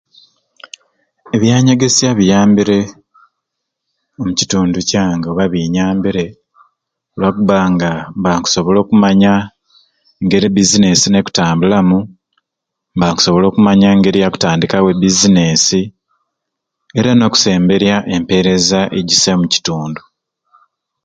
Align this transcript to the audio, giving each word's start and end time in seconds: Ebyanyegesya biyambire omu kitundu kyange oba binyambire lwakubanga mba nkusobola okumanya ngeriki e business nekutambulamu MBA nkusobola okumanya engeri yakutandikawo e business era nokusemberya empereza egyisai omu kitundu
Ebyanyegesya 1.35 2.09
biyambire 2.19 2.79
omu 4.19 4.31
kitundu 4.39 4.77
kyange 4.89 5.25
oba 5.29 5.45
binyambire 5.53 6.25
lwakubanga 7.19 7.91
mba 8.17 8.29
nkusobola 8.37 8.77
okumanya 8.81 9.33
ngeriki 10.23 10.51
e 10.51 10.55
business 10.57 11.01
nekutambulamu 11.09 11.97
MBA 12.95 13.07
nkusobola 13.11 13.45
okumanya 13.47 13.87
engeri 13.93 14.17
yakutandikawo 14.23 14.87
e 14.91 14.99
business 15.03 15.63
era 16.99 17.11
nokusemberya 17.15 17.95
empereza 18.15 18.79
egyisai 18.99 19.33
omu 19.35 19.47
kitundu 19.53 20.01